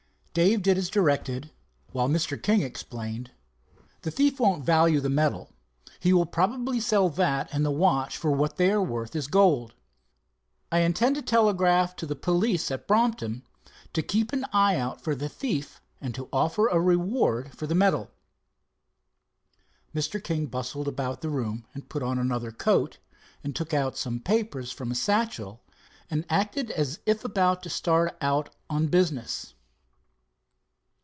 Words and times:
Dave 0.33 0.61
did 0.61 0.77
as 0.77 0.87
directed, 0.87 1.51
while 1.91 2.07
Mr. 2.07 2.41
King 2.41 2.61
explained: 2.61 3.31
"The 4.03 4.11
thief 4.11 4.39
won't 4.39 4.63
value 4.63 5.01
the 5.01 5.09
medal. 5.09 5.51
He 5.99 6.13
will 6.13 6.25
probably 6.25 6.79
sell 6.79 7.09
that 7.09 7.49
and 7.51 7.65
the 7.65 7.69
watch 7.69 8.15
for 8.15 8.31
what 8.31 8.55
they 8.55 8.71
are 8.71 8.81
worth 8.81 9.13
as 9.13 9.27
gold. 9.27 9.73
I 10.71 10.79
intend 10.79 11.17
to 11.17 11.21
telegraph 11.21 11.97
to 11.97 12.05
the 12.05 12.15
police 12.15 12.71
at 12.71 12.87
Brompton 12.87 13.43
to 13.91 14.01
keep 14.01 14.31
an 14.31 14.45
eye 14.53 14.77
out 14.77 15.01
for 15.01 15.15
the 15.15 15.27
thief 15.27 15.81
and 15.99 16.15
to 16.15 16.29
offer 16.31 16.67
a 16.67 16.79
reward 16.79 17.51
for 17.53 17.67
the 17.67 17.75
medal." 17.75 18.09
Mr. 19.93 20.23
King 20.23 20.45
bustled 20.45 20.87
about 20.87 21.19
the 21.19 21.29
room, 21.29 21.65
and 21.73 21.89
put 21.89 22.01
on 22.03 22.17
another 22.17 22.53
coat 22.53 22.99
and 23.43 23.53
took 23.53 23.73
some 23.97 24.21
papers 24.21 24.71
from 24.71 24.91
a 24.91 24.95
satchel, 24.95 25.61
and 26.09 26.23
acted 26.29 26.71
as 26.71 26.99
if 27.05 27.25
about 27.25 27.61
to 27.63 27.69
start 27.69 28.15
out 28.21 28.47
on 28.69 28.87
business. 28.87 29.55